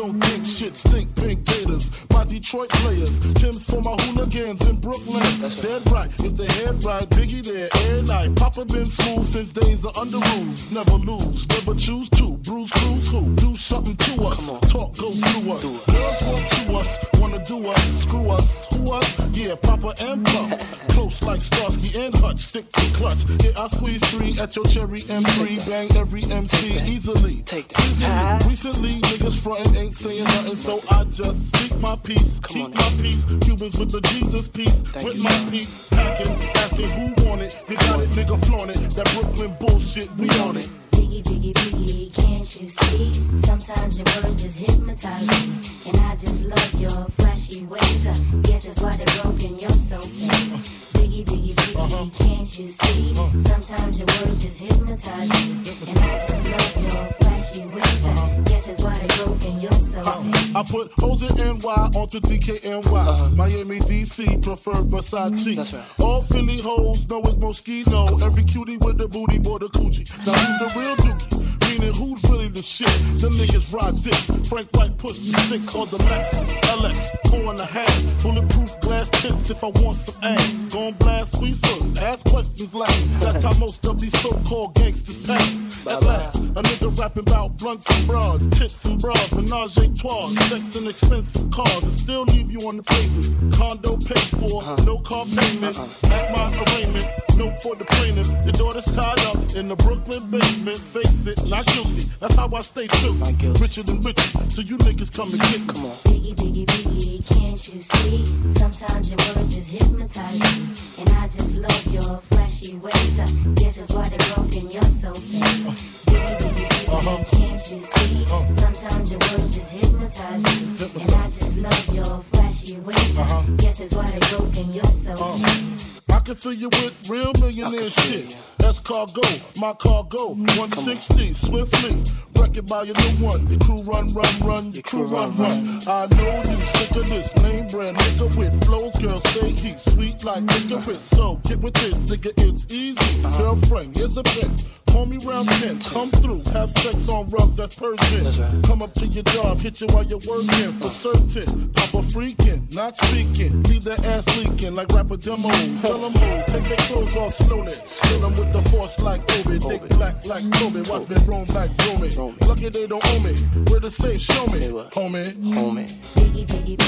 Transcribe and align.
don't 0.00 0.20
think 0.24 0.46
shit 0.46 0.72
stink 0.72 1.14
pink 1.16 1.44
gators. 1.44 1.90
My 2.10 2.24
Detroit 2.24 2.70
players, 2.70 3.20
Tim's 3.34 3.64
for 3.68 3.82
my 3.82 3.94
hooligans 4.02 4.66
in 4.66 4.76
Brooklyn. 4.76 5.22
Dead 5.60 5.90
right, 5.90 6.08
if 6.20 6.36
they 6.36 6.46
head 6.64 6.82
right, 6.82 7.08
Biggie 7.10 7.44
there 7.44 7.68
every 7.74 8.06
night. 8.08 8.34
Papa 8.36 8.64
been 8.64 8.86
smooth 8.86 9.26
since 9.26 9.50
days 9.50 9.84
of 9.84 9.96
under 9.98 10.18
rules. 10.32 10.72
Never 10.72 10.96
lose, 10.96 11.46
never 11.48 11.74
choose 11.74 12.08
to. 12.10 12.38
Bruce 12.38 12.72
Cruz 12.72 13.12
who? 13.12 13.34
Do 13.36 13.54
something 13.54 13.96
to 13.96 14.24
us. 14.24 14.46
Talk 14.72 14.96
go 14.96 15.10
through 15.10 15.52
us. 15.52 15.62
Girls 15.64 16.22
want 16.24 16.50
to 16.52 16.72
us, 16.78 16.98
wanna 17.20 17.44
do 17.44 17.68
us, 17.68 18.02
screw 18.02 18.30
us. 18.30 18.66
Who 18.72 18.92
us? 18.92 19.36
Yeah, 19.36 19.54
Papa 19.56 19.94
and 20.00 20.24
Pop. 20.24 20.58
Close 20.90 21.22
like 21.22 21.40
Starsky 21.40 22.00
and 22.00 22.14
Hutch, 22.16 22.40
stick 22.40 22.70
to 22.72 22.86
clutch. 22.94 23.24
Yeah, 23.44 23.52
I 23.58 23.66
squeeze 23.68 24.02
three 24.10 24.34
at 24.40 24.56
your 24.56 24.64
cherry 24.64 25.00
M3. 25.00 25.68
Bang 25.68 25.88
every 25.96 26.24
MC 26.24 26.68
easily. 26.90 27.44
Easily. 27.52 28.48
Recently, 28.48 28.94
niggas 29.10 29.42
frontin' 29.42 29.76
ain't 29.76 29.89
saying 29.92 30.24
nothing, 30.24 30.56
so 30.56 30.80
I 30.90 31.04
just 31.04 31.54
speak 31.54 31.78
my 31.78 31.96
peace. 31.96 32.40
Keep 32.40 32.74
my 32.74 32.90
peace. 33.00 33.24
Cubans 33.42 33.78
with 33.78 33.90
the 33.90 34.00
Jesus 34.02 34.48
peace. 34.48 34.82
With 35.02 35.22
my 35.22 35.48
peace. 35.50 35.88
Packing, 35.88 36.36
asking 36.56 36.88
who 36.88 37.28
want 37.28 37.42
it. 37.42 37.62
You 37.68 37.76
got 37.76 38.00
it, 38.00 38.10
nigga, 38.10 38.46
flaunt 38.46 38.70
it. 38.70 38.78
That 38.94 39.10
Brooklyn 39.14 39.56
bullshit, 39.58 40.08
we 40.18 40.28
on 40.40 40.56
it. 40.56 40.89
Biggie, 41.00 41.22
biggie, 41.22 41.54
biggie, 41.54 42.14
can't 42.14 42.60
you 42.60 42.68
see? 42.68 43.12
Sometimes 43.38 43.98
your 43.98 44.06
words 44.22 44.42
just 44.42 44.58
hypnotize 44.60 45.26
me. 45.28 45.90
And 45.90 45.96
I 46.00 46.14
just 46.14 46.44
love 46.44 46.74
your 46.74 47.04
flashy 47.16 47.64
ways. 47.64 48.06
Uh, 48.06 48.14
guess 48.42 48.66
that's 48.66 48.82
why 48.82 48.94
they're 48.96 49.22
broken, 49.22 49.58
you're 49.58 49.70
so 49.70 49.98
fake. 49.98 50.60
Biggie, 51.00 51.24
biggie, 51.24 51.54
biggie, 51.54 52.18
can't 52.18 52.58
you 52.58 52.66
see? 52.66 53.14
Sometimes 53.38 53.98
your 53.98 54.08
words 54.26 54.44
just 54.44 54.60
hypnotize 54.60 55.30
me. 55.30 55.52
And 55.88 55.98
I 56.00 56.18
just 56.18 56.44
love 56.44 56.76
your 56.82 57.06
flashy 57.14 57.64
ways. 57.64 58.06
Uh, 58.06 58.42
guess 58.44 58.66
that's 58.66 58.82
why 58.82 58.92
they're 58.92 59.24
broken, 59.24 59.60
you're 59.62 59.72
so 59.72 60.02
fake. 60.02 60.50
I 60.52 60.64
put 60.64 60.90
O's 61.02 61.22
in 61.22 61.58
NY 61.58 61.90
onto 61.94 62.20
DKNY. 62.20 63.36
Miami, 63.36 63.78
DC, 63.80 64.42
prefer 64.42 64.72
Versace. 64.72 65.72
Right. 65.72 65.84
All 66.00 66.22
Philly 66.22 66.60
hoes 66.60 67.08
know 67.08 67.20
it's 67.20 67.34
Moschino. 67.34 68.20
Every 68.20 68.42
cutie 68.44 68.76
with 68.76 68.98
the 68.98 69.06
booty, 69.06 69.38
boy, 69.38 69.58
the 69.58 69.66
coochie. 69.68 70.04
Now 70.26 70.32
who's 70.34 70.72
the 70.74 70.80
real 70.80 70.89
dookie? 70.96 71.70
Meaning 71.70 71.94
who's 71.94 72.22
really 72.30 72.48
the 72.48 72.62
shit? 72.62 72.88
Them 73.20 73.34
niggas 73.34 73.72
ride 73.72 73.96
dicks. 74.02 74.48
Frank 74.48 74.68
White 74.72 74.96
push 74.98 75.18
the 75.18 75.38
six 75.48 75.74
on 75.74 75.88
the 75.88 75.98
Lexus 75.98 76.60
LX, 76.76 77.30
four 77.30 77.50
and 77.50 77.58
a 77.58 77.64
half. 77.64 78.22
Bulletproof 78.22 78.80
glass 78.80 79.08
tips 79.10 79.50
if 79.50 79.62
I 79.62 79.68
want 79.68 79.96
some 79.96 80.22
ass. 80.24 80.64
Gon' 80.72 80.92
blast 80.94 81.34
squeeze 81.34 81.60
first, 81.60 82.02
ask 82.02 82.26
questions 82.26 82.74
last. 82.74 83.20
That's 83.20 83.44
how 83.44 83.58
most 83.58 83.86
of 83.86 84.00
these 84.00 84.18
so-called 84.20 84.74
gangsters 84.74 85.26
pass. 85.26 85.69
At 85.88 86.02
last, 86.02 86.36
a 86.36 86.62
nigga 86.62 86.98
rapping 86.98 87.22
about 87.28 87.56
blunts 87.56 87.86
and 87.90 88.06
bras, 88.06 88.46
tits 88.58 88.84
and 88.84 89.00
bras, 89.00 89.32
menage 89.32 89.76
a 89.78 89.88
trois, 89.96 90.28
sex 90.48 90.76
and 90.76 90.88
expensive 90.88 91.50
cars, 91.50 91.82
and 91.82 91.92
still 91.92 92.22
leave 92.24 92.50
you 92.50 92.60
on 92.68 92.76
the 92.76 92.82
pavement. 92.82 93.54
Condo 93.54 93.96
paid 93.96 94.28
for, 94.38 94.62
no 94.84 94.98
car 94.98 95.24
payment. 95.26 95.78
At 96.04 96.36
my 96.36 96.52
arraignment, 96.62 97.08
no 97.36 97.50
for 97.60 97.74
the 97.76 97.84
plaintiff. 97.86 98.28
Your 98.44 98.52
daughter's 98.52 98.84
tied 98.84 99.20
up 99.20 99.36
in 99.56 99.68
the 99.68 99.76
Brooklyn 99.76 100.30
basement. 100.30 100.76
Face 100.76 101.26
it, 101.26 101.48
not 101.48 101.64
guilty. 101.66 102.10
That's 102.20 102.36
how 102.36 102.52
I 102.54 102.60
stay 102.60 102.86
true. 102.86 103.12
Richer 103.60 103.82
than 103.82 104.02
richer, 104.02 104.48
so 104.48 104.60
you 104.60 104.76
niggas 104.78 105.16
come 105.16 105.30
and 105.32 105.40
get 105.40 105.60
me. 105.60 105.90
Biggie, 106.04 106.34
biggie, 106.34 106.66
biggie, 106.66 107.26
can't 107.26 107.74
you 107.74 107.80
see? 107.80 108.24
Sometimes 108.52 109.10
your 109.10 109.34
words 109.34 109.54
just 109.56 109.72
hypnotize 109.72 110.40
me. 110.40 110.74
And 111.00 111.08
I 111.16 111.26
just 111.28 111.56
love 111.56 111.86
your 111.86 112.18
flashy 112.18 112.76
ways. 112.76 113.18
Uh, 113.18 113.26
guess 113.54 113.76
that's 113.78 113.92
why 113.92 114.08
they're 114.08 114.34
broken, 114.34 114.70
you're 114.70 114.82
so 114.82 115.12
fake. 115.12 115.69
Biggie, 115.70 116.36
biggie, 116.38 116.68
biggie, 116.86 117.30
can't 117.30 117.70
you 117.70 117.78
see? 117.78 118.24
Uh-huh. 118.24 118.50
Sometimes 118.50 119.10
your 119.10 119.20
words 119.20 119.54
just 119.54 119.72
hypnotize 119.72 120.42
me. 120.44 121.02
And 121.02 121.14
I 121.14 121.26
just 121.26 121.58
love 121.58 121.94
your 121.94 122.20
flashy 122.20 122.80
ways. 122.80 123.18
Uh, 123.18 123.42
guess 123.56 123.78
that's 123.78 123.94
why 123.94 124.06
they're 124.06 124.38
broken, 124.38 124.72
you're 124.72 124.84
so 124.86 125.14
fake. 125.14 125.44
Uh-huh. 125.44 126.16
I 126.16 126.20
can 126.22 126.34
fill 126.34 126.52
you 126.52 126.68
with 126.68 127.08
real 127.08 127.32
millionaire 127.40 127.88
shit. 127.88 128.36
That's 128.58 128.80
cargo, 128.80 129.22
my 129.58 129.72
cargo. 129.74 130.34
160, 130.34 131.34
swiftly. 131.34 132.02
Wreck 132.36 132.56
it 132.56 132.68
by 132.68 132.82
your 132.82 132.96
new 132.96 133.24
one. 133.26 133.46
Your 133.48 133.60
crew 133.60 133.82
run, 133.82 134.06
run, 134.08 134.40
run. 134.40 134.72
Your 134.72 134.82
crew 134.82 135.06
run, 135.06 135.36
run. 135.36 135.80
I 135.86 136.06
know 136.16 136.36
you 136.50 136.66
sick 136.66 136.96
of 136.96 137.08
this 137.08 137.34
name 137.42 137.66
brand 137.66 137.96
nigga 137.96 138.36
with 138.36 138.64
flows. 138.64 138.96
Girl, 138.96 139.20
say 139.20 139.50
he's 139.50 139.80
sweet 139.80 140.24
like 140.24 140.42
licorice. 140.42 141.00
So 141.00 141.36
get 141.48 141.60
with 141.60 141.74
this, 141.74 141.98
nigga, 142.00 142.32
it's 142.36 142.66
easy. 142.72 143.22
Girlfriend, 143.38 143.96
here's 143.96 144.16
a 144.16 144.22
bitch. 144.22 144.79
Call 144.90 145.06
me 145.06 145.18
round 145.18 145.48
10, 145.48 145.80
come 145.80 146.10
through, 146.10 146.42
have 146.52 146.70
sex 146.70 147.08
on 147.08 147.30
rugs, 147.30 147.56
that's 147.56 147.74
Persian. 147.74 148.62
Come 148.62 148.82
up 148.82 148.92
to 148.94 149.06
your 149.06 149.22
job, 149.24 149.58
hit 149.60 149.80
you 149.80 149.86
while 149.88 150.04
you're 150.04 150.18
working 150.28 150.72
for 150.72 150.88
certain. 150.88 151.70
Papa 151.70 151.98
freaking, 151.98 152.74
not 152.74 152.96
speaking, 152.96 153.62
leave 153.64 153.84
their 153.84 154.00
ass 154.04 154.26
leaking 154.36 154.74
like 154.74 154.88
rapper 154.88 155.16
demo. 155.16 155.48
Tell 155.82 155.98
them 155.98 156.12
move, 156.12 156.44
take 156.46 156.68
their 156.68 156.76
clothes 156.88 157.16
off 157.16 157.32
slowly. 157.32 157.72
Kill 158.02 158.20
them 158.20 158.32
with 158.32 158.52
the 158.52 158.62
force 158.70 159.00
like 159.00 159.20
Obi, 159.38 159.58
dick 159.58 159.88
black 159.90 160.24
like 160.26 160.44
Kobe. 160.54 160.82
Watch 160.90 161.08
me 161.08 161.16
roam 161.26 161.46
like 161.54 161.70
Romy. 161.86 162.10
Lucky 162.46 162.68
they 162.68 162.86
don't 162.86 163.04
owe 163.04 163.20
me. 163.20 163.34
Where 163.70 163.80
to 163.80 163.90
say, 163.90 164.18
show 164.18 164.46
me, 164.46 164.60
homie. 164.90 165.32
Homie. 165.54 165.86
Biggie, 166.14 166.46
biggie, 166.46 166.76
biggie, 166.76 166.79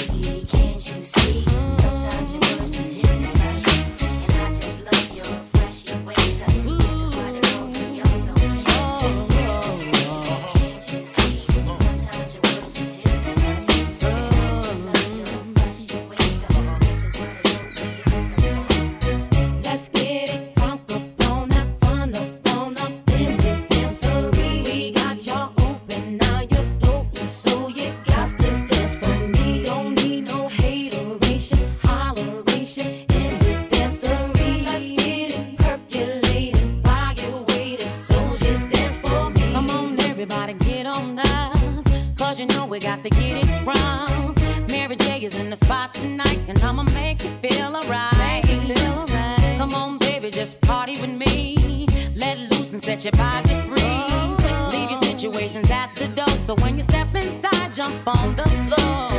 we 42.73 42.79
got 42.79 43.05
to 43.05 43.11
get 43.11 43.47
it 43.47 43.67
wrong. 43.67 44.35
Mary 44.71 44.97
J 44.97 45.21
is 45.21 45.37
in 45.37 45.51
the 45.51 45.57
spot 45.57 45.93
tonight, 45.93 46.41
and 46.49 46.59
I'ma 46.63 46.85
make 46.95 47.23
you 47.23 47.31
feel 47.43 47.77
alright. 47.77 48.17
Make 48.17 48.49
you 48.49 48.63
feel 48.63 48.93
alright. 48.93 49.59
Come 49.59 49.75
on, 49.75 49.99
baby, 49.99 50.31
just 50.31 50.59
party 50.63 50.99
with 50.99 51.11
me. 51.11 51.87
Let 52.15 52.39
loose 52.39 52.73
and 52.73 52.83
set 52.83 53.05
your 53.05 53.13
body 53.13 53.51
free. 53.69 54.07
Oh. 54.09 54.71
Leave 54.73 54.91
your 54.91 55.03
situations 55.03 55.71
at 55.71 55.95
the 55.97 56.09
door, 56.09 56.35
so 56.47 56.55
when 56.63 56.79
you 56.79 56.85
step 56.85 57.15
inside, 57.15 57.73
jump 57.75 58.07
on 58.07 58.37
the 58.37 58.49
floor. 58.49 59.12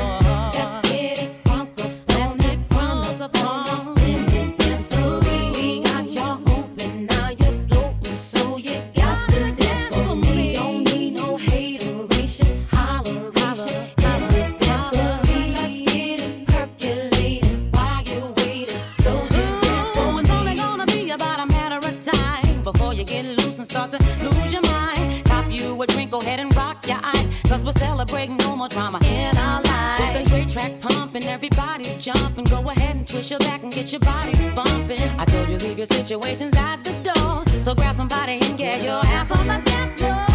Cause 27.63 27.75
we're 27.75 27.79
celebrating 27.79 28.37
no 28.37 28.55
more 28.55 28.67
drama 28.67 28.99
in 29.05 29.37
our 29.37 29.61
lives. 29.61 29.99
With 29.99 30.23
the 30.23 30.29
great 30.29 30.49
track 30.49 30.79
pumping, 30.79 31.23
everybody's 31.23 31.95
jumping. 31.95 32.45
Go 32.45 32.69
ahead 32.69 32.95
and 32.95 33.07
twist 33.07 33.31
your 33.31 33.39
back 33.39 33.63
and 33.63 33.71
get 33.71 33.91
your 33.91 33.99
body 34.01 34.33
bumping. 34.55 34.99
I 35.19 35.25
told 35.25 35.49
you 35.49 35.57
leave 35.57 35.77
your 35.77 35.87
situations 35.87 36.55
at 36.57 36.83
the 36.83 36.93
door, 37.03 37.61
so 37.61 37.73
grab 37.75 37.95
somebody 37.95 38.39
and 38.41 38.57
get 38.57 38.83
your 38.83 39.01
ass 39.05 39.31
on 39.31 39.47
the 39.47 39.61
dance 39.69 40.01
floor. 40.01 40.32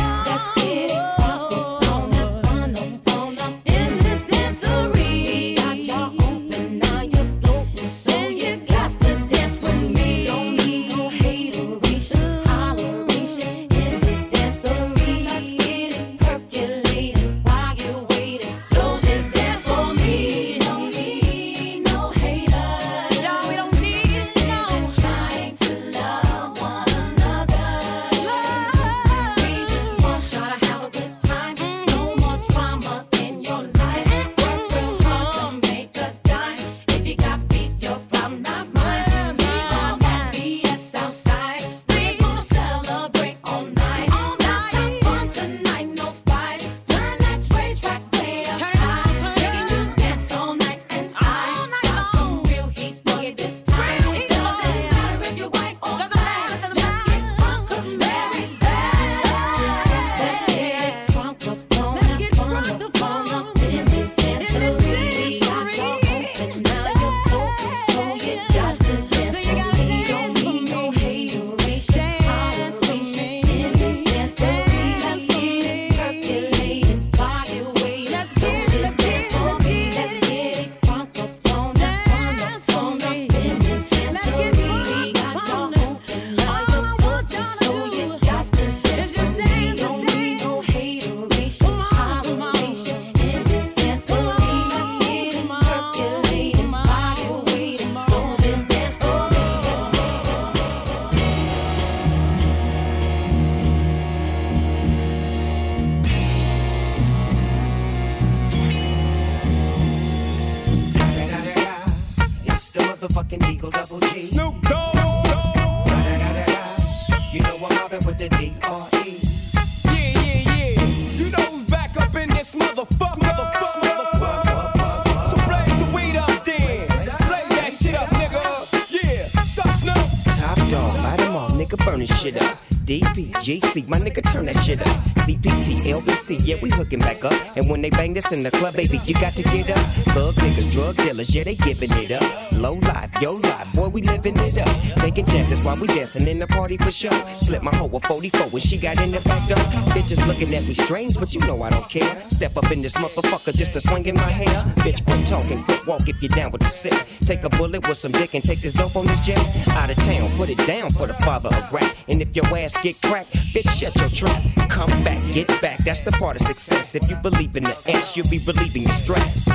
Burn 131.91 132.01
this 132.01 132.21
shit 132.21 132.37
up. 132.37 132.58
DPGC, 132.89 133.87
my 133.87 133.99
nigga, 133.99 134.25
turn 134.33 134.47
that 134.47 134.57
shit 134.65 134.81
up. 134.81 134.87
CPT, 135.29 135.93
LBC, 135.93 136.41
yeah, 136.43 136.57
we 136.63 136.71
hooking 136.71 137.01
back 137.01 137.23
up. 137.23 137.35
And 137.55 137.69
when 137.69 137.83
they 137.83 137.91
bang 137.91 138.15
this 138.15 138.33
in 138.33 138.43
the 138.43 138.51
club, 138.51 138.77
baby, 138.77 138.99
you 139.05 139.13
got 139.13 139.35
to 139.35 139.43
get 139.43 139.69
up. 139.69 139.85
Thug 140.17 140.33
niggas, 140.37 140.73
drug 140.73 140.97
dealers, 140.97 141.35
yeah, 141.35 141.45
they 141.45 141.55
giving 141.55 141.91
it 141.93 142.13
up. 142.13 142.25
Low 142.53 142.81
life, 142.89 143.11
yo 143.21 143.35
life, 143.35 143.71
boy, 143.75 143.89
we 143.89 144.01
living 144.01 144.39
it 144.39 144.57
up. 144.57 145.03
Taking 145.03 145.27
chances 145.27 145.63
while 145.63 145.77
we 145.77 145.87
dancing 145.89 146.27
in 146.27 146.39
the 146.39 146.47
party 146.47 146.79
for 146.79 146.91
sure. 146.91 147.13
Slip 147.13 147.63
my 147.63 147.77
hoe 147.77 147.91
a 147.93 148.01
44 148.01 148.49
when 148.49 148.63
she 148.63 148.79
got 148.79 148.99
in 149.03 149.11
the 149.11 149.21
back 149.21 149.47
door. 149.47 149.59
Bitches 149.93 150.27
looking 150.27 150.49
at 150.55 150.67
me 150.67 150.73
strange, 150.73 151.21
but 151.21 151.35
you 151.35 151.41
know 151.41 151.63
I 151.63 151.69
don't 151.69 151.91
care. 151.91 152.09
Step 152.31 152.57
up 152.57 152.71
in 152.71 152.81
this 152.81 152.95
motherfucker 152.95 153.53
just 153.53 153.75
to 153.75 153.81
swing 153.81 154.07
in 154.07 154.15
my 154.15 154.23
hair. 154.23 154.57
Bitch, 154.81 155.05
quit 155.05 155.27
talking, 155.27 155.63
quit 155.65 155.87
walk 155.87 156.09
if 156.09 156.23
you're 156.23 156.31
down 156.31 156.53
with 156.53 156.63
the 156.63 156.71
sick. 156.71 156.97
Take 157.27 157.45
a 157.45 157.51
bullet 157.51 157.87
with 157.87 157.99
some 157.99 158.13
dick 158.13 158.33
and 158.33 158.43
take 158.43 158.63
this 158.63 158.73
dope 158.73 158.97
on 158.97 159.07
this 159.07 159.27
jet. 159.27 159.39
Out 159.77 159.91
of 159.91 159.97
town, 160.05 160.31
put 160.39 160.49
it 160.49 160.59
down 160.67 160.91
for 160.91 161.07
the 161.07 161.13
father 161.13 161.51
of 161.51 161.71
rap. 161.71 161.85
And 162.09 162.23
if 162.23 162.35
your 162.35 162.47
ass 162.57 162.78
get 162.83 163.01
cracked, 163.03 163.33
bitch, 163.53 163.69
shut 163.79 163.95
your 163.97 164.09
trap. 164.09 164.71
Come 164.71 165.03
back, 165.03 165.21
get 165.33 165.49
back, 165.61 165.79
that's 165.79 166.03
the 166.03 166.13
part 166.13 166.41
of 166.41 166.47
success. 166.47 166.95
If 166.95 167.09
you 167.09 167.17
believe 167.17 167.57
in 167.57 167.65
the 167.65 167.77
ass, 167.89 168.17
you'll 168.17 168.29
be 168.29 168.39
relieving 168.47 168.83
your 168.83 168.93
stress. 168.93 169.49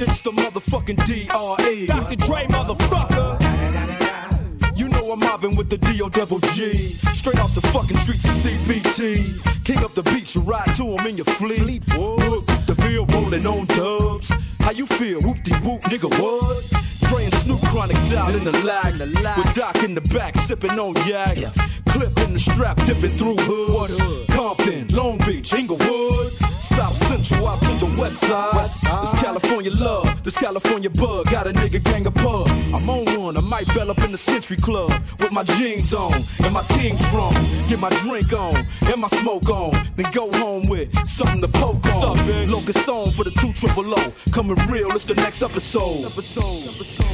It's 0.00 0.20
the 0.22 0.30
motherfucking 0.30 1.04
D.R.E. 1.06 1.86
Dr. 1.86 2.16
Dre, 2.16 2.46
motherfucker. 2.46 3.36
You 4.78 4.88
know 4.88 5.12
I'm 5.12 5.18
mobbing 5.20 5.56
with 5.56 5.70
the 5.70 5.78
D.O. 5.78 6.08
Double 6.08 6.38
G. 6.38 6.72
Straight 6.72 7.40
off 7.40 7.54
the 7.54 7.60
fucking 7.60 7.96
streets 7.96 8.24
of 8.24 8.30
CBT. 8.30 9.57
King 9.68 9.84
up 9.84 9.92
the 9.92 10.02
beach, 10.14 10.34
you 10.34 10.40
ride 10.40 10.74
to 10.76 10.96
him 10.96 11.06
in 11.06 11.18
your 11.18 11.26
fleet. 11.26 11.86
Look, 11.94 12.46
the 12.64 12.74
field 12.74 13.12
rolling 13.12 13.44
on 13.44 13.66
dubs. 13.66 14.32
How 14.60 14.70
you 14.70 14.86
feel? 14.86 15.20
Whoop 15.20 15.42
de 15.42 15.52
whoop, 15.56 15.82
nigga, 15.92 16.08
what? 16.18 16.64
And 17.20 17.34
Snoop 17.34 17.60
chronic 17.68 17.98
down 18.08 18.32
in 18.32 18.44
the 18.44 18.62
lag. 18.64 18.98
With 19.36 19.54
Doc 19.54 19.76
in 19.84 19.92
the 19.94 20.00
back, 20.14 20.38
sipping 20.38 20.70
on 20.70 20.94
yak. 21.06 21.36
Clip 21.88 22.16
in 22.24 22.32
the 22.32 22.38
strap, 22.38 22.78
dipping 22.86 23.10
through 23.10 23.36
hoods. 23.36 23.98
Compton, 24.34 24.88
Long 24.96 25.18
Beach, 25.18 25.52
Inglewood. 25.52 26.27
South 26.78 26.94
Central 26.94 27.48
out 27.48 27.58
to 27.58 27.72
the 27.84 27.90
west 28.00 28.20
side. 28.20 29.02
This 29.02 29.20
California 29.20 29.72
love, 29.72 30.22
this 30.22 30.38
California 30.38 30.88
bug. 30.88 31.28
Got 31.28 31.48
a 31.48 31.52
nigga 31.52 31.82
gang 31.82 32.06
of 32.06 32.14
pub. 32.14 32.46
I'm 32.72 32.88
on 32.88 33.04
one, 33.18 33.36
I 33.36 33.40
might 33.40 33.66
bell 33.74 33.90
up 33.90 33.98
in 33.98 34.12
the 34.12 34.16
Century 34.16 34.56
Club 34.56 34.92
with 35.18 35.32
my 35.32 35.42
jeans 35.42 35.92
on 35.92 36.14
and 36.44 36.54
my 36.54 36.62
team 36.78 36.94
strong. 36.96 37.34
Get 37.68 37.80
my 37.80 37.90
drink 38.06 38.32
on 38.32 38.64
and 38.86 39.00
my 39.00 39.08
smoke 39.08 39.48
on, 39.48 39.72
then 39.96 40.06
go 40.14 40.30
home 40.38 40.68
with 40.68 40.88
something 41.08 41.40
to 41.40 41.48
poke 41.48 41.84
on. 41.96 42.16
Locust 42.48 42.84
song 42.86 43.10
for 43.10 43.24
the 43.24 43.32
two 43.32 43.52
triple 43.52 43.92
O. 43.92 44.12
Coming 44.30 44.56
real, 44.68 44.88
it's 44.92 45.04
the 45.04 45.14
next 45.14 45.42
episode. 45.42 46.06
episode. 46.06 47.07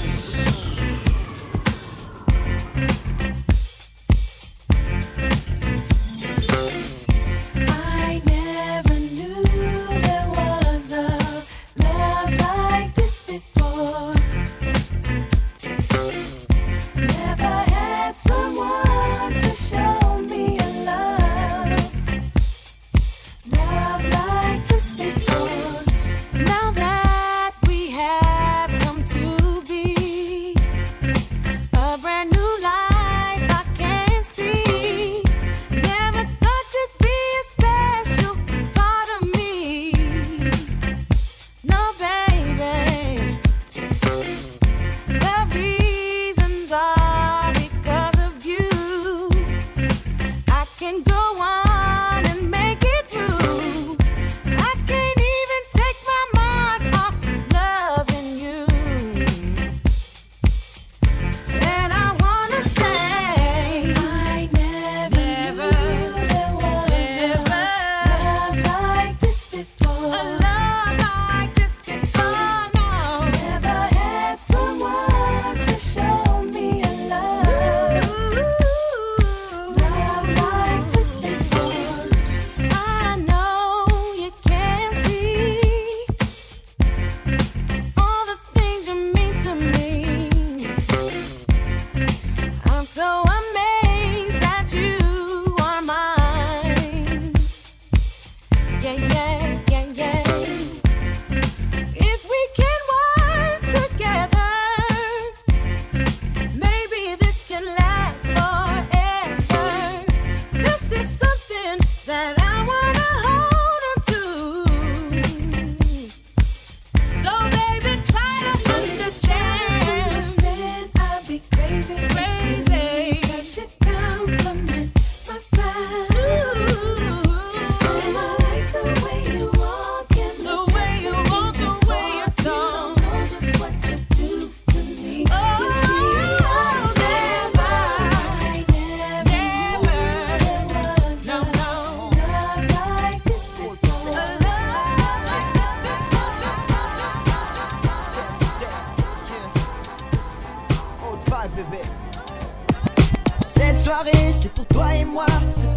C'est 154.34 154.52
pour 154.52 154.66
toi 154.66 154.94
et 154.94 155.04
moi. 155.04 155.26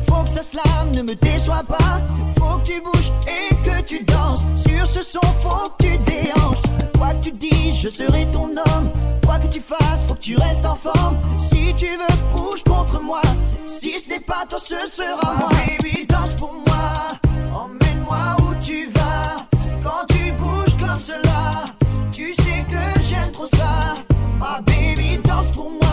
Faut 0.09 0.23
que 0.23 0.29
ça 0.29 0.41
slame, 0.41 0.91
ne 0.93 1.01
me 1.01 1.15
déçois 1.15 1.63
pas. 1.67 2.01
Faut 2.37 2.57
que 2.57 2.63
tu 2.63 2.81
bouges 2.81 3.11
et 3.27 3.55
que 3.63 3.81
tu 3.81 4.03
danses. 4.03 4.43
Sur 4.55 4.85
ce 4.85 5.01
son, 5.01 5.21
faut 5.39 5.69
que 5.77 5.83
tu 5.85 5.97
déhanches. 5.99 6.61
Quoi 6.97 7.13
que 7.13 7.25
tu 7.25 7.31
dis, 7.31 7.71
je 7.71 7.87
serai 7.87 8.25
ton 8.31 8.49
homme. 8.49 8.91
Quoi 9.25 9.39
que 9.39 9.47
tu 9.47 9.59
fasses, 9.59 10.03
faut 10.07 10.15
que 10.15 10.21
tu 10.21 10.37
restes 10.37 10.65
en 10.65 10.75
forme. 10.75 11.17
Si 11.37 11.73
tu 11.75 11.87
veux, 11.87 12.17
bouge 12.35 12.63
contre 12.63 12.99
moi. 13.01 13.21
Si 13.65 13.99
ce 13.99 14.09
n'est 14.09 14.19
pas 14.19 14.45
toi, 14.49 14.59
ce 14.59 14.87
sera 14.87 15.33
moi. 15.39 15.49
Baby, 15.49 16.05
danse 16.07 16.33
pour 16.33 16.53
moi. 16.53 17.19
Emmène-moi 17.53 18.35
où 18.41 18.55
tu 18.61 18.89
vas. 18.89 19.37
Quand 19.83 20.05
tu 20.09 20.31
bouges 20.33 20.77
comme 20.79 20.99
cela, 20.99 21.65
tu 22.11 22.33
sais 22.33 22.65
que 22.67 23.01
j'aime 23.07 23.31
trop 23.31 23.47
ça. 23.47 23.95
Ma 24.39 24.61
baby, 24.61 25.19
danse 25.23 25.47
pour 25.51 25.69
moi. 25.69 25.86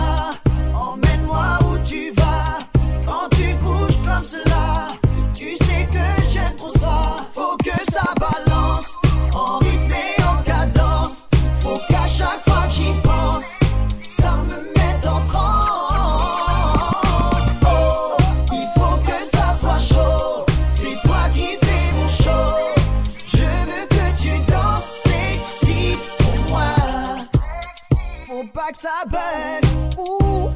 Ça 28.74 29.04
bug. 29.08 29.98
Ouh, 29.98 30.50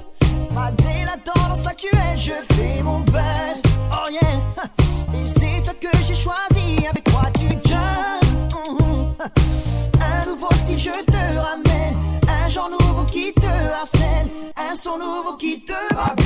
malgré 0.51 1.05
la 1.05 1.17
tendance 1.25 1.67
actuelle, 1.67 2.17
je 2.17 2.33
fais 2.55 2.83
mon 2.83 3.01
buzz. 3.01 3.63
Oh 3.93 4.11
yeah, 4.11 4.21
et 5.15 5.27
c'est 5.27 5.63
toi 5.63 5.75
que 5.81 5.97
j'ai 6.07 6.15
choisi, 6.15 6.87
avec 6.89 7.05
toi 7.05 7.23
tu 7.39 7.49
jumps. 7.69 8.49
Mhm. 8.69 9.15
Un 10.01 10.27
nouveau 10.27 10.51
style, 10.65 10.79
je 10.79 11.05
te 11.05 11.39
ramène. 11.39 11.97
Un 12.29 12.49
genre 12.49 12.71
nouveau 12.71 13.05
qui 13.05 13.33
te 13.33 13.47
harcèle. 13.47 14.29
Un 14.57 14.75
son 14.75 14.99
nouveau 14.99 15.37
qui 15.37 15.61
te 15.65 15.73
rappelle. 15.95 16.18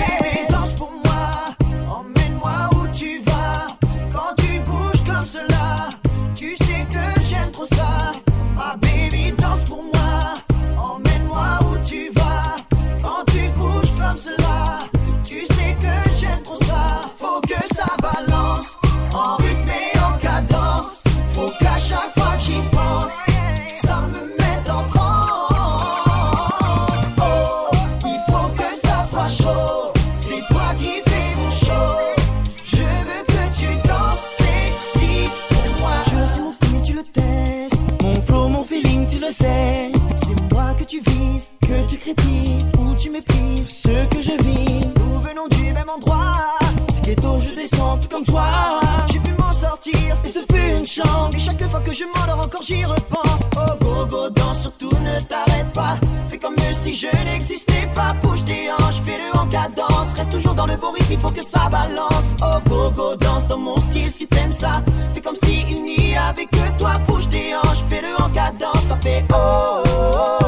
Pas. 57.94 58.14
Bouge 58.22 58.44
tes 58.44 58.70
hanches, 58.70 59.00
fais-le 59.04 59.38
en 59.38 59.46
cadence. 59.46 60.12
Reste 60.16 60.32
toujours 60.32 60.54
dans 60.54 60.66
le 60.66 60.76
bon 60.76 60.90
rythme, 60.92 61.12
il 61.12 61.18
faut 61.18 61.30
que 61.30 61.42
ça 61.42 61.68
balance. 61.70 62.28
Oh 62.40 62.58
go 62.68 62.90
go, 62.90 63.16
danse 63.16 63.46
dans 63.46 63.58
mon 63.58 63.76
style 63.76 64.10
si 64.10 64.26
t'aimes 64.26 64.52
ça. 64.52 64.82
Fais 65.14 65.20
comme 65.20 65.36
si 65.44 65.64
il 65.70 65.82
n'y 65.84 66.16
avait 66.16 66.46
que 66.46 66.78
toi. 66.78 66.92
Bouge 67.06 67.28
tes 67.28 67.54
hanches, 67.56 67.84
fais-le 67.88 68.14
en 68.22 68.28
cadence. 68.30 68.82
Ça 68.88 68.96
fait 68.96 69.24
oh, 69.32 69.82
oh, 69.86 70.38
oh. 70.40 70.41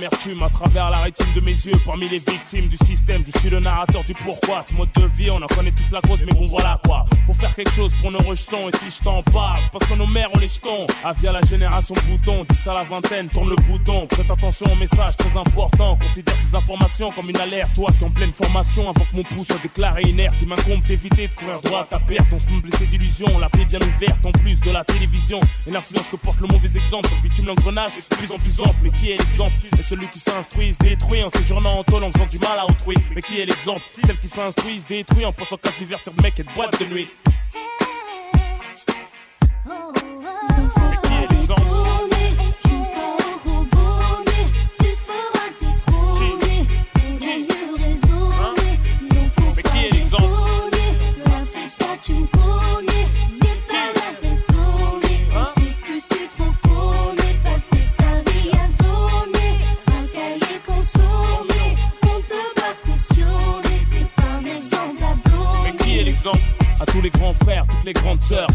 la 0.00 0.13
à 0.42 0.48
travers 0.48 0.90
la 0.90 0.98
rétine 0.98 1.26
de 1.34 1.40
mes 1.40 1.52
yeux. 1.52 1.74
Parmi 1.84 2.08
les 2.08 2.18
victimes 2.18 2.68
du 2.68 2.78
système, 2.78 3.22
je 3.26 3.38
suis 3.38 3.50
le 3.50 3.60
narrateur 3.60 4.02
du 4.04 4.14
pourquoi. 4.14 4.64
Ce 4.66 4.72
mode 4.72 4.88
de 4.96 5.06
vie, 5.06 5.30
on 5.30 5.36
en 5.36 5.46
connaît 5.46 5.70
tous 5.72 5.90
la 5.92 6.00
cause, 6.00 6.22
mais 6.24 6.32
bon 6.32 6.46
voilà 6.46 6.80
quoi. 6.86 7.04
Faut 7.26 7.34
faire 7.34 7.54
quelque 7.54 7.72
chose 7.72 7.92
pour 8.00 8.10
nos 8.10 8.20
rejetons, 8.20 8.68
et 8.68 8.76
si 8.78 8.96
je 8.96 9.04
t'en 9.04 9.22
parle, 9.22 9.60
parce 9.70 9.86
que 9.86 9.94
nos 9.94 10.06
mères 10.06 10.34
ont 10.34 10.38
les 10.38 10.48
jetons. 10.48 10.86
Ah, 11.04 11.12
via 11.12 11.30
la 11.30 11.42
génération 11.42 11.94
bouton, 12.08 12.46
10 12.48 12.68
à 12.68 12.74
la 12.74 12.84
vingtaine, 12.84 13.28
tourne 13.28 13.50
le 13.50 13.56
bouton. 13.56 14.06
Prête 14.06 14.30
attention 14.30 14.66
au 14.72 14.76
message 14.76 15.16
très 15.18 15.38
important. 15.38 15.96
Considère 15.96 16.34
ces 16.36 16.54
informations 16.54 17.12
comme 17.12 17.28
une 17.28 17.36
alerte. 17.36 17.74
Toi 17.74 17.90
qui 17.98 18.04
en 18.04 18.10
pleine 18.10 18.32
formation, 18.32 18.88
avant 18.88 19.04
que 19.04 19.16
mon 19.16 19.24
pouce 19.24 19.48
soit 19.48 19.62
déclaré 19.62 20.02
inerte, 20.04 20.36
il 20.40 20.48
m'incombe 20.48 20.82
d'éviter 20.84 21.28
de 21.28 21.34
courir 21.34 21.60
droit 21.60 21.80
à 21.80 21.84
ta 21.84 21.98
perte. 21.98 22.26
On 22.32 22.38
se 22.38 22.46
blessé 22.46 22.86
d'illusions, 22.86 23.38
la 23.38 23.50
paix 23.50 23.66
bien 23.66 23.80
ouverte 23.80 24.24
en 24.24 24.32
plus 24.32 24.58
de 24.60 24.70
la 24.70 24.84
télévision. 24.84 25.40
Et 25.66 25.70
l'influence 25.70 26.08
que 26.08 26.16
porte 26.16 26.40
le 26.40 26.46
mauvais 26.46 26.68
exemple 26.68 27.10
bitume 27.22 27.46
l'engrenage 27.46 27.92
est 27.98 28.10
de 28.10 28.16
plus 28.16 28.32
en 28.32 28.38
plus 28.38 28.60
ample. 28.60 28.76
Mais 28.82 28.90
qui 28.90 29.10
est 29.10 29.18
l'exemple? 29.18 29.52
Et 29.78 29.82
celui 29.82 30.06
qui 30.14 30.20
s'instruit 30.20 30.72
se 30.72 30.78
détruit 30.78 31.24
en 31.24 31.28
séjournant 31.28 31.80
en 31.80 31.82
tôle 31.82 32.04
en 32.04 32.12
faisant 32.12 32.26
du 32.26 32.38
mal 32.38 32.56
à 32.60 32.64
autrui. 32.64 32.94
Mais 33.16 33.20
qui 33.20 33.40
est 33.40 33.46
l'exemple? 33.46 33.82
Celle 34.06 34.16
qui 34.18 34.28
s'instruit 34.28 34.80
se 34.80 34.86
détruit 34.86 35.24
en 35.24 35.32
pensant 35.32 35.56
qu'à 35.56 35.72
se 35.72 35.78
divertir 35.78 36.12
de 36.12 36.22
mec 36.22 36.38
et 36.38 36.44
de 36.44 36.52
boîte 36.52 36.78
de 36.80 36.86
nuit. 36.86 37.08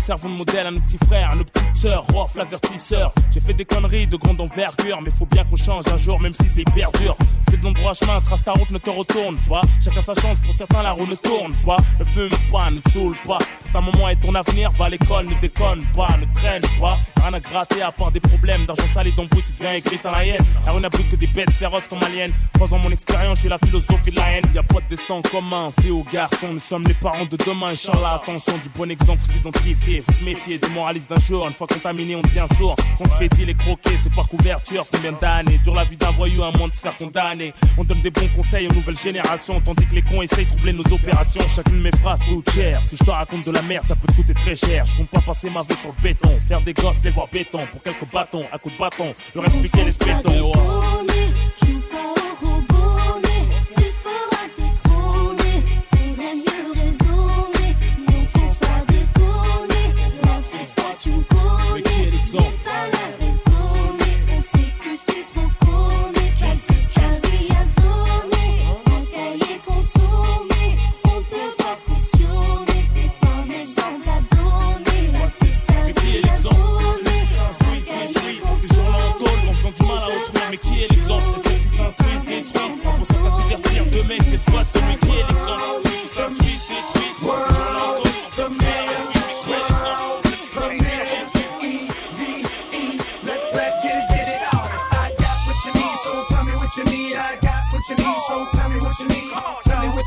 Servons 0.09 0.31
de 0.31 0.37
modèle 0.39 0.65
à 0.65 0.71
nos 0.71 0.79
petits 0.79 0.97
frères, 1.05 1.29
à 1.29 1.35
nos 1.35 1.43
petites 1.43 1.75
sœurs, 1.75 2.03
Rof 2.11 2.35
l'avertisseur. 2.35 3.13
J'ai 3.31 3.39
fait 3.39 3.53
des 3.53 3.63
conneries 3.63 4.07
de 4.07 4.17
grande 4.17 4.41
envergure, 4.41 4.99
mais 5.03 5.11
faut 5.11 5.27
bien 5.27 5.43
qu'on 5.43 5.55
change 5.55 5.85
un 5.93 5.97
jour, 5.97 6.19
même 6.19 6.33
si 6.33 6.49
c'est 6.49 6.61
hyper 6.61 6.91
dur. 6.93 7.15
C'était 7.45 7.57
de 7.57 7.63
l'endroit 7.63 7.93
chemin, 7.93 8.19
trace 8.21 8.43
ta 8.43 8.53
route, 8.53 8.71
ne 8.71 8.79
te 8.79 8.89
retourne 8.89 9.37
pas. 9.47 9.61
Chacun 9.85 10.01
sa 10.01 10.15
chance, 10.15 10.39
pour 10.39 10.55
certains 10.55 10.81
la 10.81 10.93
roue 10.93 11.05
ne 11.05 11.13
tourne 11.13 11.53
pas. 11.63 11.77
Ne 11.99 12.05
fume 12.05 12.29
pas, 12.51 12.71
ne 12.71 12.79
saoule 12.91 13.15
pas. 13.27 13.37
Ta 13.71 13.81
maman 13.81 14.09
et 14.09 14.15
ton 14.15 14.33
avenir, 14.33 14.71
va 14.71 14.85
à 14.85 14.89
l'école, 14.89 15.27
ne 15.27 15.35
déconne 15.41 15.83
pas, 15.95 16.17
ne 16.17 16.25
traîne 16.39 16.63
pas. 16.79 16.97
Rien 17.21 17.33
à 17.33 17.39
gratter 17.39 17.81
à 17.81 17.91
part 17.91 18.11
des 18.11 18.19
problèmes 18.19 18.65
d'argent 18.65 18.87
sale 18.93 19.07
et 19.07 19.11
d'embrouille, 19.11 19.43
tu 19.43 19.51
deviens 19.51 19.73
écrit 19.73 19.99
dans 20.03 20.11
la 20.11 20.25
haine. 20.25 20.43
La 20.65 20.71
rue 20.71 20.81
plus 20.89 21.03
que 21.03 21.15
des 21.15 21.27
bêtes 21.27 21.51
féroces 21.51 21.87
comme 21.87 22.01
aliens. 22.03 22.31
Trois 22.53 22.73
ans 22.73 22.79
mon 22.79 22.89
expérience, 22.91 23.39
j'ai 23.41 23.49
la 23.49 23.57
philosophie 23.57 24.11
de 24.11 24.15
la 24.15 24.31
haine. 24.31 24.43
Y 24.53 24.57
a 24.57 24.63
pas 24.63 24.79
de 24.81 24.95
destin 24.95 25.21
commun, 25.31 25.69
fille 25.81 25.91
ou 25.91 26.03
garçon, 26.11 26.53
nous 26.53 26.59
sommes 26.59 26.83
les 26.87 26.93
parents 26.95 27.25
de 27.25 27.37
demain, 27.37 27.67
Inch'Allah. 27.67 28.21
Attention, 28.21 28.53
du 28.63 28.69
bon 28.69 28.89
exemple, 28.89 29.19
faut 29.19 29.31
s'identifier, 29.31 30.01
faut 30.01 30.11
se 30.13 30.23
méfier 30.23 30.57
des 30.57 30.69
moralistes 30.69 31.09
d'un 31.09 31.19
jour. 31.19 31.45
Une 31.47 31.53
fois 31.53 31.67
contaminé, 31.67 32.15
on 32.15 32.21
devient 32.21 32.47
sourd. 32.57 32.75
Quand 32.97 33.05
on 33.05 33.09
fait 33.09 33.29
les 33.45 33.53
croquer, 33.53 33.91
c'est 34.01 34.13
par 34.13 34.27
couverture. 34.27 34.83
Combien 34.91 35.11
d'années 35.11 35.59
dure 35.59 35.75
la 35.75 35.83
vie 35.83 35.97
d'un 35.97 36.11
voyou 36.11 36.43
à 36.43 36.51
moins 36.51 36.67
de 36.67 36.75
se 36.75 36.81
faire 36.81 36.95
condamner? 36.95 37.53
On 37.77 37.83
donne 37.83 38.01
des 38.01 38.11
bons 38.11 38.27
conseils 38.35 38.67
aux 38.67 38.73
nouvelles 38.73 38.97
générations, 38.97 39.61
tandis 39.61 39.85
que 39.85 39.95
les 39.95 40.01
cons 40.01 40.21
essayent 40.21 40.45
de 40.45 40.49
troubler 40.49 40.73
nos 40.73 40.93
opérations. 40.93 41.41
Chacune 41.47 41.77
de 41.77 41.83
mes 41.83 41.97
phrases 41.97 42.23
coûte 42.25 42.49
cher. 42.51 42.81
Si 42.83 42.97
je 42.97 43.03
te 43.03 43.11
raconte 43.11 43.45
de 43.45 43.51
la 43.51 43.58
merde, 43.61 43.87
ça 43.87 43.95
peut 43.95 44.07
te 44.07 44.13
coûter 44.13 44.33
très 44.33 44.55
cher. 44.55 44.85
Je 44.85 44.97
compte 44.97 45.09
pas 45.09 45.21
passer 45.21 45.49
ma 45.49 45.61
vie 45.61 45.75
sur 45.75 45.93
le 45.95 46.01
béton, 46.01 46.39
faire 46.47 46.61
des 46.61 46.73
gosses, 46.73 47.01
les 47.03 47.11
voir 47.11 47.27
béton 47.31 47.59
pour 47.71 47.81
quelques 47.81 48.11
bâtons, 48.11 48.45
à 48.51 48.57
coups 48.57 48.75
de 48.75 48.79
bâton, 48.79 49.13
leur 49.35 49.45
expliquer 49.45 49.83
les 49.83 49.91
spétons. 49.91 50.53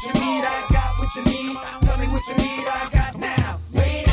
what 0.04 0.14
you 0.14 0.20
need, 0.20 0.44
I 0.44 0.66
got 0.72 0.98
what 0.98 1.14
you 1.14 1.22
need. 1.24 1.56
Tell 1.82 1.98
me 1.98 2.06
what 2.08 2.26
you 2.26 2.34
need, 2.34 2.66
I 2.66 2.88
got 2.90 3.14
now. 3.18 3.58
Ladies, 3.72 4.10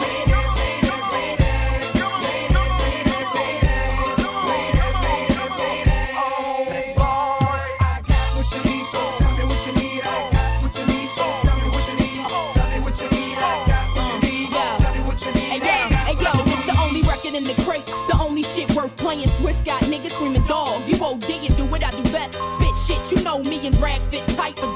ladies, 0.00 0.32
ladies, 0.56 1.04
ladies. 1.12 2.00
Ladies, 2.22 2.64
ladies, 2.80 3.28
ladies. 3.36 4.24
Ladies, 4.48 4.96
ladies, 5.04 5.52
ladies. 5.60 6.16
Oh, 6.16 6.64
boy, 6.96 7.60
I 7.80 8.00
got 8.08 8.28
what 8.36 8.48
you 8.52 8.60
need, 8.64 8.84
so 8.88 9.00
tell 9.18 9.32
me 9.36 9.44
what 9.44 9.60
you 9.66 9.72
need. 9.76 10.00
I 10.00 10.30
got 10.32 10.62
what 10.62 10.72
you 10.78 10.86
need, 10.86 11.10
so 11.10 11.24
tell 11.42 11.56
me 11.60 11.68
what 11.68 11.84
you 11.88 11.96
need. 12.00 12.24
Tell 12.56 12.68
me 12.70 12.78
what 12.80 12.96
you 12.96 13.08
need, 13.12 13.36
I 13.36 13.66
got 13.68 13.84
what 13.92 14.06
you 14.08 14.18
need. 14.24 14.48
Tell 14.48 14.94
me 14.94 15.00
what 15.04 15.20
you 15.20 15.32
need. 15.32 15.50
Hey, 15.52 15.60
yo, 15.60 15.76
hey, 16.08 16.16
yo, 16.24 16.32
it's 16.48 16.64
the 16.64 16.76
only 16.80 17.02
record 17.02 17.34
in 17.34 17.44
the 17.44 17.54
crate. 17.68 17.84
The 18.08 18.16
only 18.18 18.44
shit 18.44 18.72
worth 18.74 18.96
playing. 18.96 19.28
Swiss 19.36 19.60
got 19.62 19.82
niggas 19.84 20.12
screaming, 20.12 20.46
dog. 20.46 20.88
You 20.88 20.96
OD 21.04 21.28
and 21.30 21.56
do 21.56 21.66
what 21.66 21.84
I 21.84 21.90
do 21.90 22.02
best. 22.12 22.34
Spit 22.56 22.74
shit, 22.86 23.02
you 23.12 23.22
know 23.24 23.38
me 23.44 23.66
and 23.66 23.76
rag 23.78 24.00
fit 24.08 24.26
tight. 24.28 24.56
But 24.56 24.71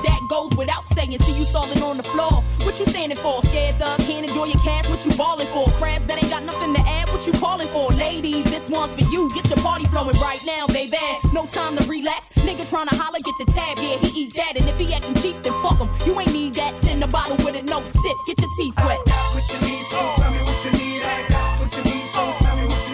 floor. 2.07 2.43
What 2.65 2.79
you 2.79 2.87
standing 2.87 3.19
for? 3.19 3.43
Scared 3.43 3.77
thug, 3.77 4.01
can't 4.01 4.27
enjoy 4.27 4.47
your 4.47 4.61
cash. 4.63 4.89
What 4.89 5.05
you 5.05 5.13
balling 5.13 5.49
for? 5.49 5.67
Crabs 5.79 6.07
that 6.07 6.19
ain't 6.19 6.31
got 6.31 6.43
nothing 6.43 6.75
to 6.75 6.81
add. 6.81 7.09
What 7.11 7.27
you 7.27 7.33
calling 7.35 7.69
for? 7.69 7.89
Ladies, 7.91 8.45
this 8.45 8.69
one's 8.69 8.93
for 8.93 9.09
you. 9.13 9.31
Get 9.35 9.49
your 9.49 9.59
party 9.59 9.85
flowing 9.87 10.17
right 10.19 10.43
now, 10.47 10.67
baby. 10.69 10.97
No 11.33 11.47
time 11.47 11.77
to 11.77 11.85
relax. 11.89 12.29
Nigga 12.47 12.65
tryna 12.69 12.95
holler, 12.97 13.19
get 13.25 13.35
the 13.39 13.47
tab. 13.53 13.79
Yeah, 13.79 13.97
he 13.99 14.23
eat 14.23 14.35
that. 14.35 14.57
And 14.57 14.69
if 14.69 14.77
he 14.79 14.93
acting 14.93 15.15
cheap, 15.17 15.43
then 15.43 15.53
fuck 15.63 15.79
him. 15.79 15.89
You 16.07 16.19
ain't 16.21 16.33
need 16.33 16.55
that. 16.55 16.75
Send 16.77 17.03
a 17.05 17.07
bottle 17.07 17.37
with 17.45 17.55
it, 17.55 17.65
no 17.65 17.83
sip. 17.85 18.17
Get 18.27 18.41
your 18.41 18.51
teeth 18.57 18.75
wet. 18.85 18.99
I 18.99 19.11
got 19.11 19.35
What 19.35 19.47
you 19.53 19.61
need, 19.69 19.85
so 19.87 20.01
tell 20.17 20.31
me 20.31 20.39
what 20.49 20.65
you 20.65 20.71
need. 20.73 21.03
I 21.03 21.27
got 21.29 21.61
what 21.61 21.77
you 21.77 21.83
need, 21.85 22.07
so 22.07 22.35
tell 22.39 22.57
me 22.57 22.65
what 22.67 22.73
you 22.73 22.81
need. 22.81 22.86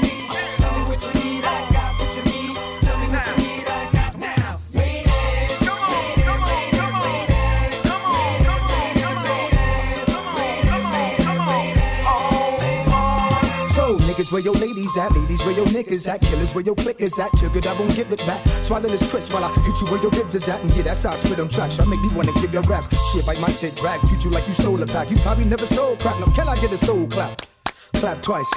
Where 14.32 14.42
your 14.42 14.54
ladies 14.54 14.96
at? 14.96 15.12
Ladies, 15.12 15.44
where 15.44 15.54
your 15.54 15.66
niggas 15.66 16.08
at? 16.08 16.22
Killers, 16.22 16.54
where 16.54 16.64
your 16.64 16.74
clickers 16.74 17.18
at? 17.18 17.30
Too 17.38 17.50
good, 17.50 17.66
I 17.66 17.78
won't 17.78 17.94
give 17.94 18.10
it 18.10 18.18
back. 18.26 18.44
Swallow 18.64 18.88
this 18.88 19.08
twist 19.10 19.32
while 19.32 19.44
I 19.44 19.52
hit 19.52 19.80
you 19.80 19.86
where 19.92 20.00
your 20.00 20.10
ribs 20.10 20.34
is 20.34 20.48
at. 20.48 20.60
And 20.60 20.70
yeah, 20.74 20.82
that's 20.82 21.02
how 21.02 21.10
I 21.10 21.16
spit 21.16 21.38
on 21.38 21.48
tracks. 21.48 21.78
I 21.78 21.84
make 21.84 22.00
me 22.00 22.08
wanna 22.14 22.32
give 22.40 22.52
your 22.52 22.62
raps. 22.62 22.88
Shit, 23.12 23.26
bite 23.26 23.40
my 23.40 23.50
shit, 23.50 23.76
drag. 23.76 24.00
Treat 24.00 24.24
you 24.24 24.30
like 24.30 24.48
you 24.48 24.54
stole 24.54 24.82
a 24.82 24.86
pack. 24.86 25.10
You 25.10 25.16
probably 25.18 25.44
never 25.44 25.66
stole 25.66 25.96
crack. 25.96 26.18
no, 26.18 26.26
can 26.26 26.48
I 26.48 26.56
get 26.56 26.72
a 26.72 26.78
soul 26.78 27.06
clap? 27.06 27.42
Clap 27.94 28.22
twice. 28.22 28.50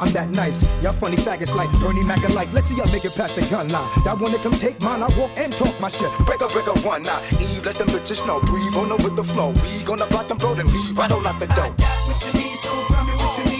I'm 0.00 0.12
that 0.12 0.30
nice. 0.30 0.62
Y'all 0.82 0.92
funny 0.92 1.16
faggots 1.16 1.54
like 1.54 1.70
Bernie 1.80 2.04
Mac 2.04 2.22
and 2.24 2.34
life. 2.34 2.52
Let's 2.52 2.66
see 2.66 2.76
y'all 2.76 2.90
make 2.92 3.04
it 3.04 3.14
past 3.14 3.36
the 3.36 3.42
gun 3.48 3.68
line. 3.68 3.88
Y'all 4.04 4.18
wanna 4.18 4.38
come 4.38 4.52
take 4.52 4.80
mine? 4.82 5.02
I 5.02 5.08
walk 5.18 5.30
and 5.36 5.52
talk 5.52 5.78
my 5.80 5.88
shit. 5.88 6.10
Break 6.26 6.42
up, 6.42 6.52
break 6.52 6.68
up 6.68 6.84
one 6.84 7.02
now. 7.02 7.22
Eve, 7.40 7.64
let 7.64 7.76
them 7.76 7.88
bitches 7.88 8.26
know. 8.26 8.40
Breathe 8.40 8.74
on 8.74 8.88
them 8.88 8.98
with 9.02 9.16
the 9.16 9.24
flow. 9.24 9.52
We 9.62 9.82
gonna 9.84 10.06
block 10.06 10.28
them, 10.28 10.38
bro, 10.38 10.54
then 10.54 10.66
leave. 10.66 10.98
I 10.98 11.06
don't 11.08 11.22
like 11.22 11.38
the 11.38 11.46
dough. 11.46 11.72
what 12.06 12.18
you 12.26 12.32
need, 12.40 12.56
so 12.58 12.70
tell 12.88 13.04
me 13.04 13.12
what 13.12 13.38
you 13.38 13.44
need. 13.44 13.51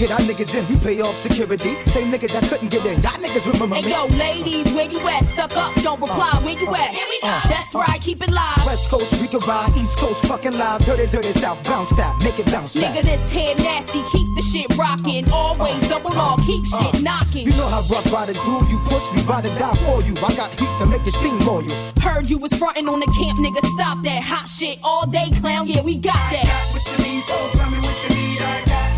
Get 0.00 0.10
our 0.10 0.20
niggas 0.20 0.54
in. 0.56 0.64
We 0.72 0.80
pay 0.80 1.00
off 1.02 1.16
security. 1.16 1.76
Same 1.84 2.10
niggas 2.10 2.32
that 2.32 2.44
couldn't 2.44 2.70
get 2.70 2.84
in. 2.86 3.00
Y'all 3.02 3.20
niggas 3.20 3.44
remember 3.52 3.76
Hey 3.76 3.82
me. 3.84 3.92
yo, 3.92 4.06
ladies, 4.16 4.72
where 4.72 4.88
you 4.90 4.98
at? 5.06 5.24
Stuck 5.26 5.54
up, 5.56 5.74
don't 5.82 6.00
reply. 6.00 6.32
Where 6.42 6.58
you 6.58 6.68
at? 6.74 6.90
Here 6.90 7.06
we 7.06 7.20
go. 7.20 7.28
Uh, 7.28 7.40
that's 7.48 7.74
right, 7.74 8.00
keep 8.00 8.22
it 8.22 8.30
live. 8.30 8.64
West 8.64 8.88
Coast, 8.90 9.20
we 9.20 9.28
can 9.28 9.40
ride. 9.40 9.76
East 9.76 9.98
Coast, 9.98 10.24
fucking 10.26 10.56
live. 10.56 10.80
Dirty, 10.86 11.06
dirty 11.06 11.32
South. 11.32 11.62
Bounce 11.64 11.90
that. 11.96 12.16
Make 12.24 12.38
it 12.38 12.46
bounce 12.50 12.74
Nigga, 12.76 13.02
this 13.02 13.20
head 13.32 13.58
nasty, 13.58 14.02
keep 14.10 14.26
the 14.36 14.42
shit 14.50 14.74
rocking. 14.78 15.30
Always 15.30 15.84
uh, 15.84 15.88
double 16.00 16.16
R, 16.16 16.36
keep 16.46 16.64
uh, 16.72 16.80
shit 16.92 17.02
knocking. 17.02 17.44
You 17.46 17.52
know 17.60 17.68
how 17.68 17.82
rough 17.92 18.10
riders 18.10 18.40
do. 18.40 18.54
You 18.72 18.78
push, 18.88 19.04
me, 19.12 19.20
ride 19.28 19.46
or 19.46 19.54
die 19.58 19.76
for 19.84 20.00
you. 20.02 20.14
I 20.24 20.32
got 20.34 20.58
heat 20.58 20.72
to 20.80 20.86
make 20.86 21.04
you 21.04 21.12
steam 21.12 21.38
for 21.40 21.62
you. 21.62 21.74
Heard 22.00 22.30
you 22.30 22.38
was 22.38 22.52
frontin' 22.54 22.88
on 22.88 23.00
the 23.00 23.10
camp, 23.20 23.38
nigga. 23.38 23.60
Stop 23.76 24.02
that 24.04 24.22
hot 24.22 24.48
shit 24.48 24.78
all 24.82 25.06
day, 25.06 25.28
clown. 25.40 25.66
Yeah, 25.68 25.82
we 25.82 25.98
got 25.98 26.14
that. 26.32 26.48
what 26.72 26.82
you 26.88 27.04
need, 27.04 27.22
so 27.22 27.36
tell 27.52 27.68
me 27.70 27.76
what 27.80 27.96
you 28.02 28.08
need. 28.16 28.40
I 28.40 28.40
got 28.40 28.40
what 28.40 28.40
you 28.40 28.40
need, 28.40 28.40
so 28.40 28.40
what 28.40 28.40
you 28.40 28.40
need. 28.40 28.40
Tell 28.40 28.40
me 28.40 28.40
what 28.40 28.40
you 28.40 28.40
need. 28.40 28.40
I 28.40 28.64
got 28.64 28.89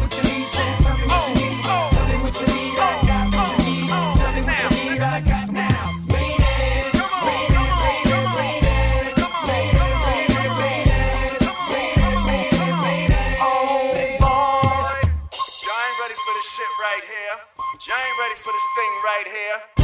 for 18.42 18.50
this 18.50 18.62
thing 18.74 18.92
right 19.04 19.26
here. 19.26 19.81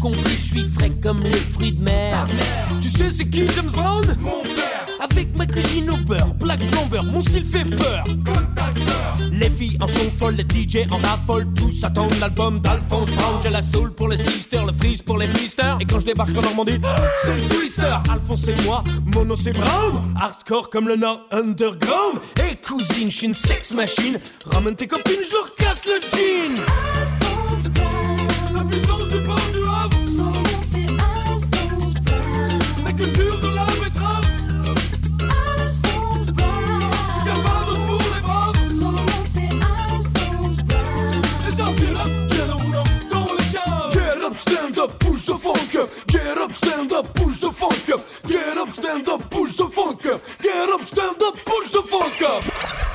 Je 0.00 0.42
suis 0.42 0.64
frais 0.64 0.90
comme 1.02 1.20
les 1.20 1.32
fruits 1.32 1.72
de 1.72 1.82
mer. 1.82 2.26
Tu 2.80 2.88
sais 2.88 3.10
c'est 3.10 3.28
qui 3.28 3.46
James 3.54 3.70
Brown 3.70 4.02
Mon 4.20 4.42
père. 4.42 4.86
Avec 5.00 5.36
ma 5.36 5.46
cuisine 5.46 5.90
au 5.90 5.96
beurre, 5.96 6.34
black 6.34 6.60
plomber, 6.70 7.00
mon 7.10 7.20
style 7.20 7.44
fait 7.44 7.64
peur. 7.64 8.04
Comme 8.24 8.54
ta 8.54 8.62
sœur. 8.72 9.28
Les 9.30 9.50
filles 9.50 9.76
en 9.80 9.86
sont 9.86 10.10
folles, 10.16 10.36
les 10.36 10.44
DJ 10.44 10.86
en 10.90 10.96
raffolent, 10.96 11.52
tous 11.54 11.84
attendent 11.84 12.18
l'album 12.20 12.60
d'Alphonse 12.60 13.10
Brown. 13.10 13.40
J'ai 13.42 13.50
la 13.50 13.60
soul 13.60 13.92
pour 13.92 14.08
les 14.08 14.16
sisters, 14.16 14.64
le 14.64 14.72
freeze 14.72 15.02
pour 15.02 15.18
les 15.18 15.28
misters. 15.28 15.76
Et 15.80 15.84
quand 15.84 16.00
je 16.00 16.06
débarque 16.06 16.36
en 16.36 16.42
Normandie, 16.42 16.80
c'est 17.24 17.34
le 17.34 17.48
twister. 17.48 17.94
Alphonse 18.10 18.48
et 18.48 18.56
moi, 18.64 18.82
mono 19.14 19.36
c'est 19.36 19.52
Brown. 19.52 20.14
Hardcore 20.18 20.70
comme 20.70 20.88
le 20.88 20.96
Nord 20.96 21.20
underground. 21.30 22.20
Et 22.48 22.56
cousine, 22.56 23.10
je 23.10 23.16
suis 23.16 23.26
une 23.26 23.34
sex 23.34 23.72
machine. 23.72 24.18
Ramène 24.46 24.74
tes 24.74 24.86
copines, 24.86 25.22
je 25.28 25.34
leur 25.34 25.54
casse 25.56 25.84
le 25.84 26.00
jean. 26.00 27.21
Up, 44.82 44.98
push 44.98 45.26
the 45.26 45.36
funk 45.36 45.74
up. 45.76 45.88
Get 46.06 46.38
up, 46.38 46.52
stand 46.52 46.92
up, 46.92 47.14
push 47.14 47.40
the 47.40 47.52
funk 47.52 47.88
up. 47.90 48.00
Get 48.28 48.58
up, 48.58 48.68
stand 48.70 49.08
up, 49.08 49.30
push 49.30 49.54
the 49.54 49.68
funk 49.68 50.04
up. 50.06 50.20
Get 50.40 50.68
up, 50.68 50.82
stand 50.84 51.22
up, 51.22 51.36
push 51.36 51.70
the 51.70 51.82
funk 51.82 52.22
up. 52.22 52.91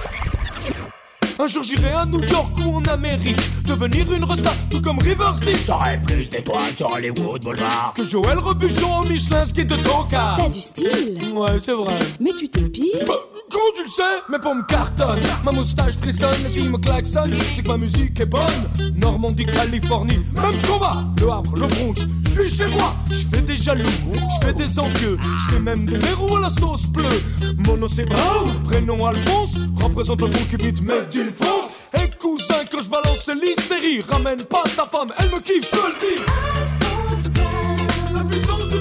Un 1.39 1.45
jour 1.47 1.61
j'irai 1.61 1.91
à 1.91 2.05
New 2.05 2.21
York 2.23 2.51
ou 2.65 2.77
en 2.77 2.81
Amérique. 2.85 3.39
Devenir 3.63 4.11
une 4.11 4.23
resta 4.23 4.51
tout 4.71 4.81
comme 4.81 4.97
River 4.99 5.29
Stick 5.35 5.65
J'aurais 5.67 6.01
plus 6.01 6.27
d'étoiles 6.29 6.75
sur 6.75 6.91
Hollywood 6.91 7.43
Boulevard. 7.43 7.93
Que 7.95 8.03
Joël 8.03 8.39
Rebuchon 8.39 8.91
en 8.91 9.03
Michelin 9.03 9.45
ski 9.45 9.63
de 9.65 9.75
Tonka 9.75 10.35
T'as 10.37 10.49
du 10.49 10.59
style, 10.59 11.19
Ouais 11.35 11.59
c'est 11.63 11.73
vrai. 11.73 11.99
Mais 12.19 12.31
tu 12.37 12.49
t'épiles. 12.49 13.03
Bah, 13.07 13.13
comment 13.51 13.63
tu 13.75 13.83
le 13.83 13.89
sais? 13.89 14.03
Mes 14.29 14.39
pommes 14.39 14.65
cartonnent, 14.67 15.19
ma 15.43 15.51
moustache 15.51 15.93
frissonne, 15.95 16.35
les 16.43 16.49
filles 16.49 16.69
me 16.69 16.77
klaxonnent. 16.79 17.35
C'est 17.55 17.61
que 17.61 17.67
ma 17.67 17.77
musique 17.77 18.19
est 18.19 18.25
bonne. 18.29 18.93
Normandie, 18.95 19.45
Californie, 19.45 20.21
même 20.35 20.61
combat. 20.67 21.03
Le 21.21 21.29
Havre, 21.29 21.55
le 21.55 21.67
Bronx, 21.67 22.01
je 22.27 22.41
suis 22.41 22.57
chez 22.57 22.67
moi. 22.67 22.95
Je 23.09 23.35
fais 23.35 23.41
des 23.41 23.57
jaloux, 23.57 23.89
je 24.13 24.45
fais 24.45 24.53
des 24.53 24.79
envieux 24.79 25.17
Je 25.21 25.53
fais 25.53 25.59
même 25.59 25.85
des 25.85 25.97
mérous 25.97 26.35
à 26.35 26.41
la 26.41 26.49
sauce 26.49 26.87
bleue. 26.87 27.21
Mono 27.65 27.87
c'est 27.87 28.05
Brown, 28.05 28.53
prénom 28.63 29.05
Alphonse 29.05 29.55
Représente 29.75 30.21
le 30.21 30.57
beat 30.57 30.81
made 30.81 31.09
d'une 31.09 31.31
France 31.31 31.69
Et 31.93 32.09
cousin, 32.17 32.65
quand 32.71 32.83
je 32.83 32.89
balance 32.89 33.29
l'hystérie 33.41 34.01
Ramène 34.09 34.43
pas 34.43 34.63
ta 34.75 34.85
femme, 34.85 35.13
elle 35.17 35.29
me 35.29 35.39
kiffe, 35.39 35.71
je 35.71 35.77
te 35.77 35.87
le 35.87 35.93
dis. 35.99 36.21
La 38.13 38.23
puissance 38.23 38.69
du 38.69 38.79